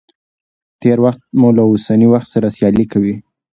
تېر 0.81 0.97
وخت 1.05 1.21
مو 1.39 1.47
له 1.57 1.63
اوسني 1.69 2.07
وخت 2.13 2.27
سره 2.33 2.47
سيالي 2.55 2.85
کوي. 2.91 3.15